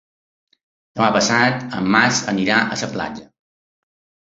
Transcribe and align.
Demà 0.99 1.09
passat 1.17 1.67
en 1.81 1.93
Max 1.97 2.23
anirà 2.35 2.59
a 2.73 2.81
la 2.83 2.91
platja. 2.97 3.31